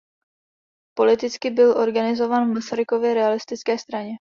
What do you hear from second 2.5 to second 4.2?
Masarykově realistické straně.